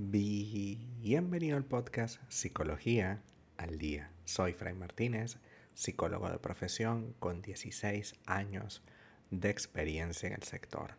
Bienvenido 0.00 1.56
al 1.56 1.64
podcast 1.64 2.20
Psicología 2.28 3.20
al 3.56 3.78
Día. 3.78 4.12
Soy 4.26 4.52
Fray 4.52 4.72
Martínez, 4.72 5.38
psicólogo 5.74 6.30
de 6.30 6.38
profesión 6.38 7.16
con 7.18 7.42
16 7.42 8.14
años 8.24 8.84
de 9.32 9.50
experiencia 9.50 10.28
en 10.28 10.34
el 10.34 10.44
sector. 10.44 10.92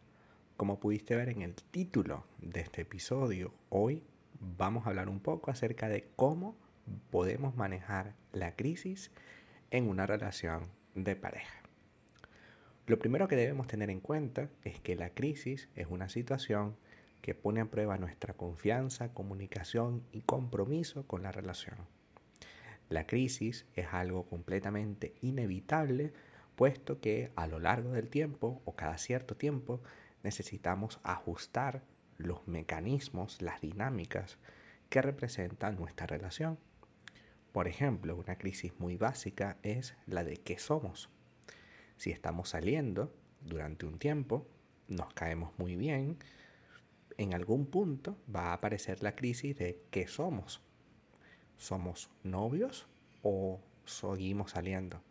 Como 0.58 0.82
pudiste 0.82 1.16
ver 1.16 1.30
en 1.30 1.44
el 1.44 1.56
título 1.56 2.26
de 2.42 2.60
este 2.60 2.82
episodio, 2.82 3.54
hoy 3.70 4.04
vamos 4.42 4.86
a 4.86 4.90
hablar 4.90 5.08
un 5.08 5.22
poco 5.22 5.50
acerca 5.50 5.88
de 5.88 6.10
cómo 6.18 6.58
podemos 7.10 7.56
manejar 7.56 8.16
la 8.34 8.58
crisis 8.58 9.12
en 9.72 9.88
una 9.88 10.08
relación 10.08 10.68
de 10.96 11.16
pareja. 11.16 11.62
Lo 12.86 13.00
primero 13.00 13.30
que 13.30 13.38
debemos 13.38 13.68
tener 13.68 13.90
en 13.92 14.02
cuenta 14.02 14.50
es 14.66 14.82
que 14.82 14.98
la 14.98 15.12
crisis 15.12 15.70
es 15.78 15.88
una 15.90 16.10
situación 16.10 16.76
que 17.22 17.36
pone 17.36 17.62
a 17.62 17.66
prueba 17.66 17.98
nuestra 17.98 18.34
confianza, 18.34 19.14
comunicación 19.14 20.04
y 20.12 20.22
compromiso 20.22 21.06
con 21.06 21.24
la 21.24 21.32
relación. 21.32 21.78
La 22.90 23.06
crisis 23.06 23.66
es 23.76 23.88
algo 23.92 24.26
completamente 24.26 25.14
inevitable, 25.22 26.14
puesto 26.56 27.00
que 27.00 27.32
a 27.36 27.48
lo 27.48 27.60
largo 27.60 27.92
del 27.92 28.10
tiempo 28.10 28.62
o 28.66 28.76
cada 28.76 28.98
cierto 28.98 29.36
tiempo 29.36 29.82
necesitamos 30.24 31.00
ajustar 31.04 31.84
los 32.18 32.48
mecanismos, 32.48 33.42
las 33.42 33.62
dinámicas 33.62 34.38
que 34.90 35.02
representan 35.02 35.76
nuestra 35.78 36.08
relación. 36.08 36.58
Por 37.52 37.68
ejemplo, 37.68 38.16
una 38.16 38.38
crisis 38.38 38.74
muy 38.80 38.98
básica 38.98 39.58
es 39.64 39.96
la 40.06 40.24
de 40.24 40.38
qué 40.38 40.58
somos. 40.58 41.10
Si 41.98 42.12
estamos 42.12 42.50
saliendo 42.50 43.14
durante 43.42 43.86
un 43.86 44.00
tiempo, 44.00 44.48
nos 44.88 45.14
caemos 45.14 45.58
muy 45.58 45.76
bien, 45.76 46.18
en 47.20 47.34
algún 47.34 47.66
punto 47.66 48.18
va 48.34 48.46
a 48.46 48.54
aparecer 48.54 49.04
la 49.04 49.14
crisis 49.14 49.58
de 49.58 49.84
qué 49.92 50.08
somos. 50.08 50.62
¿Somos 51.58 52.10
novios 52.24 52.88
o 53.24 53.60
seguimos 53.86 54.52
saliendo? 54.52 55.02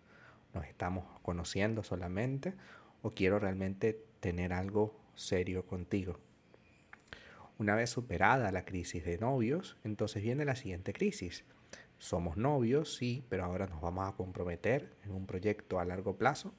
¿Nos 0.54 0.64
estamos 0.64 1.04
conociendo 1.20 1.82
solamente 1.82 2.54
o 3.02 3.10
quiero 3.10 3.38
realmente 3.38 4.02
tener 4.20 4.54
algo 4.54 4.98
serio 5.14 5.66
contigo? 5.66 6.18
Una 7.58 7.74
vez 7.74 7.90
superada 7.90 8.52
la 8.52 8.64
crisis 8.64 9.04
de 9.04 9.18
novios, 9.18 9.76
entonces 9.84 10.22
viene 10.22 10.46
la 10.46 10.56
siguiente 10.56 10.94
crisis. 10.94 11.44
Somos 11.98 12.38
novios, 12.38 12.96
sí, 12.96 13.22
pero 13.28 13.44
ahora 13.44 13.66
nos 13.66 13.82
vamos 13.82 14.08
a 14.08 14.16
comprometer 14.16 14.94
en 15.04 15.10
un 15.10 15.26
proyecto 15.26 15.78
a 15.78 15.84
largo 15.84 16.16
plazo 16.16 16.54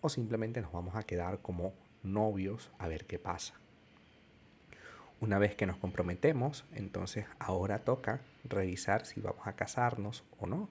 o 0.00 0.08
simplemente 0.08 0.62
nos 0.62 0.72
vamos 0.72 0.94
a 0.96 1.02
quedar 1.02 1.42
como 1.42 1.74
novios 2.02 2.70
a 2.78 2.88
ver 2.88 3.04
qué 3.04 3.18
pasa. 3.18 3.60
Una 5.20 5.38
vez 5.38 5.54
que 5.54 5.66
nos 5.66 5.76
comprometemos, 5.78 6.64
entonces 6.74 7.26
ahora 7.38 7.78
toca 7.78 8.20
revisar 8.44 9.06
si 9.06 9.20
vamos 9.20 9.46
a 9.46 9.54
casarnos 9.54 10.24
o 10.38 10.46
no. 10.46 10.68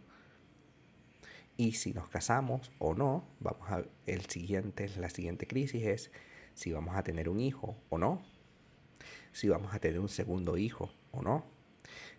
Y 1.58 1.74
si 1.74 1.94
nos 1.94 2.08
casamos 2.10 2.72
o 2.80 2.94
no, 2.94 3.24
vamos 3.40 3.70
a 3.70 3.84
el 4.06 4.26
siguiente, 4.26 4.90
la 4.98 5.10
siguiente 5.10 5.48
crisis 5.48 5.84
es 5.84 6.12
si 6.56 6.72
vamos 6.72 6.96
a 6.96 7.04
tener 7.04 7.30
un 7.30 7.40
hijo 7.40 7.76
o 7.90 7.98
no. 7.98 8.22
Si 9.32 9.50
vamos 9.50 9.74
a 9.74 9.80
tener 9.80 10.00
un 10.00 10.10
segundo 10.10 10.58
hijo 10.58 10.92
o 11.12 11.22
no. 11.22 11.46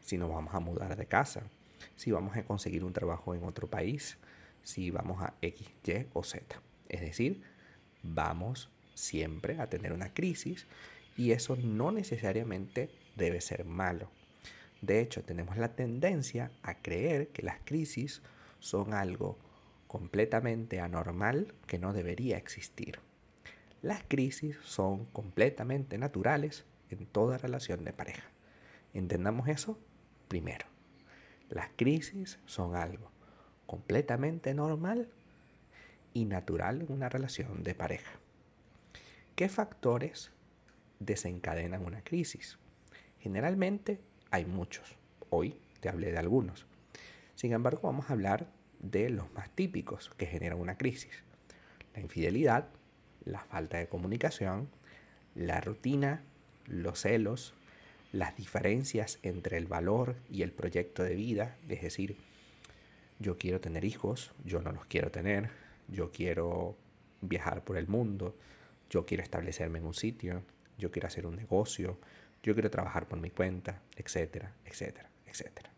Si 0.00 0.18
nos 0.18 0.30
vamos 0.30 0.54
a 0.54 0.60
mudar 0.60 0.96
de 0.96 1.06
casa. 1.06 1.42
Si 1.96 2.10
vamos 2.10 2.36
a 2.36 2.44
conseguir 2.44 2.84
un 2.84 2.92
trabajo 2.92 3.34
en 3.34 3.44
otro 3.44 3.68
país. 3.68 4.18
Si 4.62 4.90
vamos 4.90 5.22
a 5.22 5.34
X, 5.40 5.68
Y 5.84 6.06
o 6.12 6.24
Z. 6.24 6.60
Es 6.88 7.00
decir, 7.00 7.42
vamos 8.02 8.70
siempre 8.94 9.60
a 9.60 9.68
tener 9.68 9.92
una 9.92 10.12
crisis 10.12 10.66
y 11.16 11.32
eso 11.32 11.56
no 11.56 11.92
necesariamente 11.92 12.90
debe 13.16 13.40
ser 13.40 13.64
malo. 13.64 14.10
De 14.80 15.00
hecho, 15.00 15.22
tenemos 15.22 15.56
la 15.56 15.74
tendencia 15.74 16.50
a 16.62 16.74
creer 16.74 17.28
que 17.28 17.42
las 17.42 17.58
crisis 17.64 18.22
son 18.58 18.92
algo 18.92 19.38
completamente 19.86 20.80
anormal 20.80 21.54
que 21.66 21.78
no 21.78 21.92
debería 21.92 22.36
existir. 22.36 22.98
Las 23.82 24.02
crisis 24.02 24.56
son 24.62 25.04
completamente 25.06 25.98
naturales 25.98 26.64
en 26.90 27.06
toda 27.06 27.38
relación 27.38 27.84
de 27.84 27.92
pareja. 27.92 28.24
Entendamos 28.92 29.48
eso 29.48 29.78
primero. 30.28 30.66
Las 31.50 31.68
crisis 31.76 32.38
son 32.46 32.76
algo 32.76 33.10
completamente 33.66 34.54
normal 34.54 35.08
y 36.12 36.24
natural 36.24 36.82
en 36.82 36.92
una 36.92 37.08
relación 37.08 37.62
de 37.62 37.74
pareja. 37.74 38.12
¿Qué 39.34 39.48
factores 39.48 40.30
desencadenan 41.04 41.84
una 41.84 42.02
crisis. 42.02 42.58
Generalmente 43.20 44.00
hay 44.30 44.44
muchos. 44.44 44.96
Hoy 45.30 45.56
te 45.80 45.88
hablé 45.88 46.12
de 46.12 46.18
algunos. 46.18 46.66
Sin 47.34 47.52
embargo, 47.52 47.82
vamos 47.84 48.08
a 48.08 48.12
hablar 48.12 48.46
de 48.80 49.10
los 49.10 49.32
más 49.32 49.50
típicos 49.50 50.10
que 50.16 50.26
generan 50.26 50.60
una 50.60 50.76
crisis. 50.76 51.22
La 51.94 52.00
infidelidad, 52.00 52.68
la 53.24 53.40
falta 53.40 53.78
de 53.78 53.88
comunicación, 53.88 54.68
la 55.34 55.60
rutina, 55.60 56.22
los 56.66 57.00
celos, 57.00 57.54
las 58.12 58.36
diferencias 58.36 59.18
entre 59.22 59.56
el 59.56 59.66
valor 59.66 60.16
y 60.30 60.42
el 60.42 60.52
proyecto 60.52 61.02
de 61.02 61.14
vida, 61.14 61.56
es 61.68 61.82
decir, 61.82 62.16
yo 63.18 63.38
quiero 63.38 63.60
tener 63.60 63.84
hijos, 63.84 64.32
yo 64.44 64.60
no 64.62 64.72
los 64.72 64.84
quiero 64.86 65.10
tener, 65.10 65.50
yo 65.88 66.12
quiero 66.12 66.76
viajar 67.20 67.64
por 67.64 67.76
el 67.76 67.88
mundo, 67.88 68.36
yo 68.90 69.06
quiero 69.06 69.22
establecerme 69.22 69.78
en 69.78 69.86
un 69.86 69.94
sitio, 69.94 70.42
yo 70.78 70.90
quiero 70.90 71.08
hacer 71.08 71.26
un 71.26 71.36
negocio, 71.36 71.98
yo 72.42 72.54
quiero 72.54 72.70
trabajar 72.70 73.08
por 73.08 73.18
mi 73.18 73.30
cuenta, 73.30 73.80
etcétera, 73.96 74.52
etcétera, 74.64 75.08
etcétera. 75.26 75.70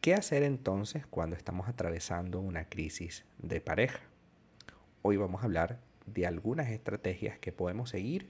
¿Qué 0.00 0.14
hacer 0.14 0.42
entonces 0.42 1.06
cuando 1.06 1.34
estamos 1.34 1.68
atravesando 1.68 2.40
una 2.40 2.68
crisis 2.68 3.24
de 3.38 3.60
pareja? 3.60 4.00
Hoy 5.02 5.16
vamos 5.16 5.42
a 5.42 5.46
hablar 5.46 5.80
de 6.06 6.26
algunas 6.26 6.68
estrategias 6.68 7.38
que 7.38 7.52
podemos 7.52 7.90
seguir, 7.90 8.28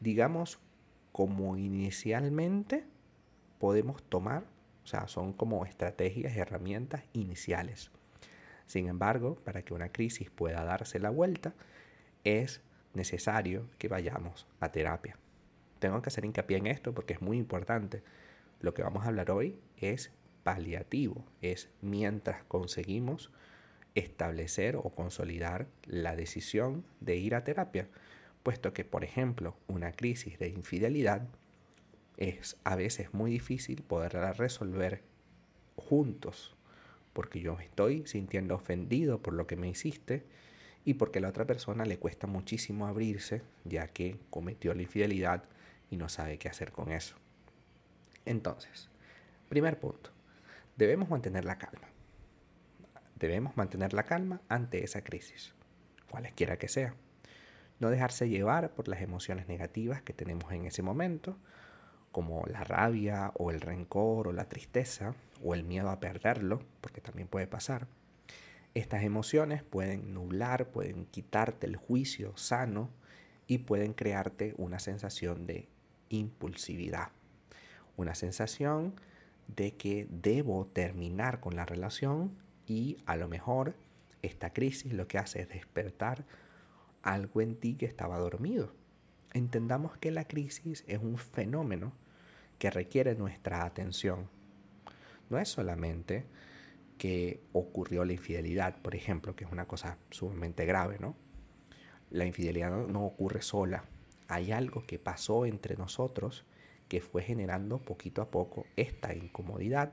digamos, 0.00 0.58
como 1.12 1.56
inicialmente 1.56 2.84
podemos 3.58 4.02
tomar, 4.02 4.44
o 4.84 4.86
sea, 4.86 5.08
son 5.08 5.32
como 5.32 5.64
estrategias 5.64 6.36
herramientas 6.36 7.04
iniciales. 7.12 7.90
Sin 8.66 8.88
embargo, 8.88 9.36
para 9.36 9.62
que 9.62 9.74
una 9.74 9.90
crisis 9.90 10.30
pueda 10.30 10.64
darse 10.64 10.98
la 10.98 11.10
vuelta, 11.10 11.54
es 12.24 12.62
necesario 12.96 13.68
que 13.78 13.88
vayamos 13.88 14.46
a 14.58 14.72
terapia. 14.72 15.16
Tengo 15.78 16.02
que 16.02 16.08
hacer 16.08 16.24
hincapié 16.24 16.56
en 16.56 16.66
esto 16.66 16.94
porque 16.94 17.12
es 17.12 17.20
muy 17.20 17.36
importante. 17.36 18.02
Lo 18.60 18.74
que 18.74 18.82
vamos 18.82 19.04
a 19.04 19.08
hablar 19.08 19.30
hoy 19.30 19.58
es 19.76 20.10
paliativo, 20.42 21.24
es 21.42 21.68
mientras 21.82 22.42
conseguimos 22.44 23.30
establecer 23.94 24.76
o 24.76 24.90
consolidar 24.90 25.66
la 25.84 26.16
decisión 26.16 26.84
de 27.00 27.16
ir 27.16 27.34
a 27.34 27.44
terapia, 27.44 27.88
puesto 28.42 28.72
que, 28.72 28.84
por 28.84 29.04
ejemplo, 29.04 29.56
una 29.66 29.92
crisis 29.92 30.38
de 30.38 30.48
infidelidad 30.48 31.26
es 32.16 32.56
a 32.64 32.76
veces 32.76 33.12
muy 33.12 33.30
difícil 33.30 33.82
poderla 33.82 34.32
resolver 34.32 35.02
juntos, 35.76 36.56
porque 37.12 37.40
yo 37.40 37.58
estoy 37.58 38.06
sintiendo 38.06 38.54
ofendido 38.54 39.20
por 39.20 39.34
lo 39.34 39.46
que 39.46 39.56
me 39.56 39.68
hiciste 39.68 40.24
y 40.86 40.94
porque 40.94 41.18
a 41.18 41.22
la 41.22 41.28
otra 41.28 41.44
persona 41.44 41.84
le 41.84 41.98
cuesta 41.98 42.28
muchísimo 42.28 42.86
abrirse 42.86 43.42
ya 43.64 43.88
que 43.88 44.20
cometió 44.30 44.72
la 44.72 44.82
infidelidad 44.82 45.42
y 45.90 45.96
no 45.96 46.08
sabe 46.08 46.38
qué 46.38 46.48
hacer 46.48 46.70
con 46.70 46.92
eso. 46.92 47.16
Entonces, 48.24 48.88
primer 49.48 49.80
punto, 49.80 50.10
debemos 50.76 51.10
mantener 51.10 51.44
la 51.44 51.58
calma. 51.58 51.88
Debemos 53.16 53.56
mantener 53.56 53.94
la 53.94 54.04
calma 54.04 54.40
ante 54.48 54.84
esa 54.84 55.02
crisis, 55.02 55.54
cualesquiera 56.08 56.56
que 56.56 56.68
sea. 56.68 56.94
No 57.80 57.90
dejarse 57.90 58.28
llevar 58.28 58.70
por 58.70 58.86
las 58.86 59.02
emociones 59.02 59.48
negativas 59.48 60.02
que 60.02 60.12
tenemos 60.12 60.52
en 60.52 60.66
ese 60.66 60.82
momento, 60.82 61.36
como 62.12 62.44
la 62.46 62.62
rabia 62.62 63.32
o 63.34 63.50
el 63.50 63.60
rencor 63.60 64.28
o 64.28 64.32
la 64.32 64.48
tristeza 64.48 65.16
o 65.42 65.52
el 65.54 65.64
miedo 65.64 65.90
a 65.90 65.98
perderlo, 65.98 66.60
porque 66.80 67.00
también 67.00 67.26
puede 67.26 67.48
pasar 67.48 67.88
estas 68.76 69.04
emociones 69.04 69.62
pueden 69.62 70.12
nublar, 70.12 70.68
pueden 70.68 71.06
quitarte 71.06 71.66
el 71.66 71.76
juicio 71.76 72.36
sano 72.36 72.90
y 73.46 73.58
pueden 73.58 73.94
crearte 73.94 74.54
una 74.58 74.80
sensación 74.80 75.46
de 75.46 75.66
impulsividad, 76.10 77.08
una 77.96 78.14
sensación 78.14 79.00
de 79.48 79.72
que 79.76 80.06
debo 80.10 80.66
terminar 80.66 81.40
con 81.40 81.56
la 81.56 81.64
relación 81.64 82.36
y 82.66 82.98
a 83.06 83.16
lo 83.16 83.28
mejor 83.28 83.74
esta 84.20 84.52
crisis 84.52 84.92
lo 84.92 85.08
que 85.08 85.16
hace 85.16 85.40
es 85.40 85.48
despertar 85.48 86.26
algo 87.02 87.40
en 87.40 87.56
ti 87.56 87.76
que 87.76 87.86
estaba 87.86 88.18
dormido. 88.18 88.74
Entendamos 89.32 89.96
que 89.96 90.10
la 90.10 90.28
crisis 90.28 90.84
es 90.86 90.98
un 90.98 91.16
fenómeno 91.16 91.94
que 92.58 92.70
requiere 92.70 93.14
nuestra 93.14 93.64
atención. 93.64 94.28
No 95.30 95.38
es 95.38 95.48
solamente 95.48 96.26
que 96.98 97.42
ocurrió 97.52 98.04
la 98.04 98.12
infidelidad, 98.12 98.80
por 98.80 98.94
ejemplo, 98.94 99.36
que 99.36 99.44
es 99.44 99.52
una 99.52 99.66
cosa 99.66 99.98
sumamente 100.10 100.64
grave, 100.64 100.96
¿no? 100.98 101.16
La 102.10 102.24
infidelidad 102.24 102.70
no, 102.70 103.04
ocurre 103.04 103.42
sola. 103.42 103.84
Hay 104.28 104.52
algo 104.52 104.84
que 104.86 104.98
pasó 104.98 105.46
entre 105.46 105.76
nosotros 105.76 106.44
que 106.88 107.00
fue 107.00 107.22
generando 107.22 107.78
poquito 107.78 108.22
a 108.22 108.30
poco 108.30 108.66
esta 108.76 109.14
incomodidad 109.14 109.92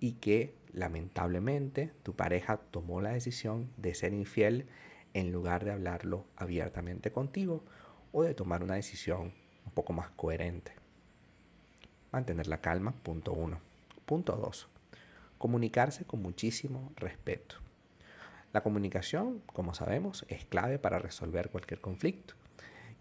y 0.00 0.12
que 0.12 0.54
lamentablemente 0.72 1.92
tu 2.02 2.14
pareja 2.14 2.58
tomó 2.58 3.00
la 3.00 3.10
decisión 3.10 3.70
de 3.76 3.94
ser 3.94 4.12
infiel 4.12 4.66
en 5.14 5.32
lugar 5.32 5.64
de 5.64 5.72
hablarlo 5.72 6.26
abiertamente 6.36 7.10
contigo 7.10 7.64
o 8.12 8.22
de 8.22 8.34
tomar 8.34 8.62
una 8.62 8.74
decisión 8.74 9.32
un 9.64 9.72
poco 9.72 9.92
más 9.92 10.10
coherente. 10.10 10.72
Mantener 12.12 12.46
la 12.46 12.60
calma, 12.60 12.92
punto 12.92 13.32
uno. 13.32 13.60
Punto 14.06 14.36
dos. 14.36 14.68
Comunicarse 15.38 16.04
con 16.04 16.20
muchísimo 16.20 16.92
respeto. 16.96 17.56
La 18.52 18.62
comunicación, 18.62 19.42
como 19.46 19.74
sabemos, 19.74 20.24
es 20.28 20.44
clave 20.44 20.78
para 20.78 20.98
resolver 20.98 21.50
cualquier 21.50 21.80
conflicto. 21.80 22.34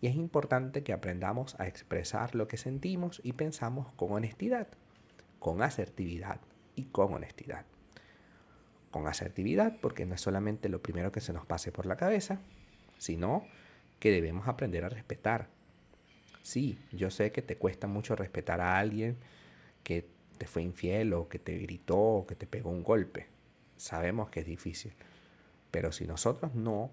Y 0.01 0.07
es 0.07 0.15
importante 0.15 0.83
que 0.83 0.93
aprendamos 0.93 1.59
a 1.59 1.67
expresar 1.67 2.35
lo 2.35 2.47
que 2.47 2.57
sentimos 2.57 3.21
y 3.23 3.33
pensamos 3.33 3.91
con 3.93 4.11
honestidad, 4.11 4.67
con 5.39 5.61
asertividad 5.61 6.39
y 6.75 6.83
con 6.85 7.13
honestidad. 7.13 7.65
Con 8.91 9.07
asertividad 9.07 9.77
porque 9.81 10.05
no 10.05 10.15
es 10.15 10.21
solamente 10.21 10.69
lo 10.69 10.81
primero 10.81 11.11
que 11.11 11.21
se 11.21 11.33
nos 11.33 11.45
pase 11.45 11.71
por 11.71 11.85
la 11.85 11.97
cabeza, 11.97 12.39
sino 12.97 13.45
que 13.99 14.11
debemos 14.11 14.47
aprender 14.47 14.85
a 14.85 14.89
respetar. 14.89 15.49
Sí, 16.43 16.79
yo 16.91 17.09
sé 17.09 17.31
que 17.31 17.41
te 17.41 17.57
cuesta 17.57 17.87
mucho 17.87 18.15
respetar 18.15 18.61
a 18.61 18.77
alguien 18.77 19.17
que 19.83 20.07
te 20.37 20.47
fue 20.47 20.61
infiel 20.61 21.13
o 21.13 21.27
que 21.27 21.39
te 21.39 21.57
gritó 21.57 21.97
o 21.97 22.27
que 22.27 22.35
te 22.35 22.47
pegó 22.47 22.69
un 22.69 22.83
golpe. 22.83 23.27
Sabemos 23.75 24.29
que 24.29 24.41
es 24.41 24.45
difícil. 24.45 24.93
Pero 25.71 25.91
si 25.91 26.07
nosotros 26.07 26.55
no 26.55 26.89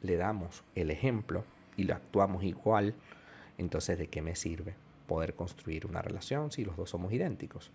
le 0.00 0.16
damos 0.16 0.64
el 0.74 0.90
ejemplo 0.90 1.44
y 1.76 1.84
lo 1.84 1.94
actuamos 1.94 2.44
igual, 2.44 2.94
entonces 3.58 3.98
¿de 3.98 4.08
qué 4.08 4.22
me 4.22 4.34
sirve 4.36 4.74
poder 5.06 5.34
construir 5.34 5.86
una 5.86 6.02
relación 6.02 6.50
si 6.50 6.64
los 6.64 6.76
dos 6.76 6.90
somos 6.90 7.12
idénticos? 7.12 7.70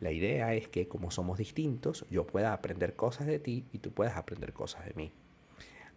La 0.00 0.12
idea 0.12 0.54
es 0.54 0.68
que 0.68 0.86
como 0.86 1.10
somos 1.10 1.38
distintos, 1.38 2.06
yo 2.10 2.26
pueda 2.26 2.52
aprender 2.52 2.94
cosas 2.94 3.26
de 3.26 3.38
ti 3.38 3.64
y 3.72 3.78
tú 3.78 3.92
puedas 3.92 4.16
aprender 4.16 4.52
cosas 4.52 4.84
de 4.84 4.94
mí. 4.94 5.12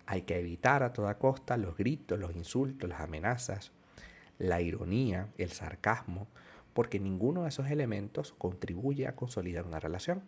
Hay 0.07 0.24
que 0.24 0.40
evitar 0.40 0.81
a 0.81 0.94
toda 0.94 1.18
costa 1.19 1.57
los 1.57 1.78
gritos, 1.78 2.18
los 2.19 2.36
insultos, 2.36 2.90
las 2.90 3.02
amenazas, 3.02 3.72
la 4.40 4.60
ironía, 4.60 5.28
el 5.38 5.52
sarcasmo, 5.52 6.28
porque 6.73 7.00
ninguno 7.00 7.44
de 7.44 7.50
esos 7.50 7.69
elementos 7.69 8.33
contribuye 8.38 9.07
a 9.07 9.15
consolidar 9.15 9.65
una 9.65 9.79
relación 9.79 10.23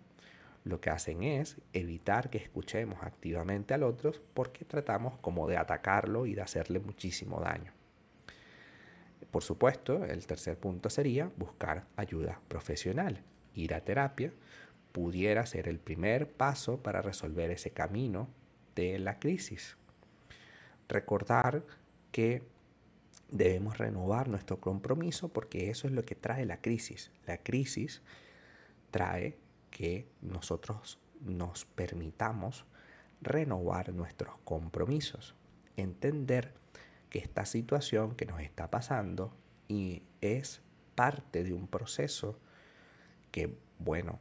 lo 0.64 0.80
que 0.80 0.90
hacen 0.90 1.24
es 1.24 1.58
evitar 1.74 2.30
que 2.30 2.38
escuchemos 2.38 3.04
activamente 3.04 3.74
al 3.74 3.84
otro 3.84 4.14
porque 4.34 4.64
tratamos 4.64 5.18
como 5.20 5.48
de 5.48 5.58
atacarlo 5.58 6.26
y 6.26 6.36
de 6.36 6.42
hacerle 6.42 6.80
muchísimo 6.80 7.42
daño. 7.42 7.74
Por 9.30 9.44
supuesto, 9.44 10.06
el 10.06 10.26
tercer 10.26 10.58
punto 10.58 10.90
sería 10.90 11.30
buscar 11.38 11.86
ayuda 11.98 12.40
profesional. 12.48 13.22
Ir 13.56 13.74
a 13.74 13.82
terapia 13.82 14.32
pudiera 14.92 15.46
ser 15.46 15.68
el 15.68 15.80
primer 15.80 16.32
paso 16.32 16.82
para 16.82 17.02
resolver 17.02 17.52
ese 17.52 17.72
camino 17.72 18.30
de 18.76 19.00
la 19.00 19.20
crisis. 19.20 19.76
Recordar 20.88 21.64
que 22.12 22.44
debemos 23.30 23.78
renovar 23.78 24.28
nuestro 24.28 24.60
compromiso 24.60 25.30
porque 25.30 25.70
eso 25.70 25.88
es 25.88 25.94
lo 25.94 26.06
que 26.06 26.16
trae 26.16 26.46
la 26.46 26.62
crisis. 26.62 27.12
La 27.26 27.38
crisis 27.38 28.02
trae 28.92 29.38
que 29.72 30.08
nosotros 30.22 31.00
nos 31.22 31.66
permitamos 31.66 32.66
renovar 33.22 33.94
nuestros 33.94 34.36
compromisos, 34.44 35.36
entender 35.78 36.54
que 37.10 37.20
esta 37.20 37.46
situación 37.46 38.16
que 38.16 38.26
nos 38.26 38.42
está 38.42 38.70
pasando 38.70 39.36
y 39.68 40.04
es 40.22 40.62
parte 40.96 41.44
de 41.44 41.54
un 41.54 41.68
proceso 41.68 42.38
que, 43.32 43.58
bueno, 43.80 44.20